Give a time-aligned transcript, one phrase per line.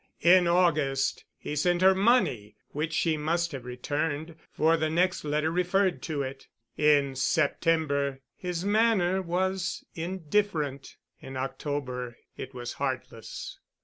[0.23, 6.23] In August he sent her money—which she must have returned—for the next letter referred to
[6.23, 6.47] it.
[6.75, 13.59] In September his manner was indifferent—in October it was heartless.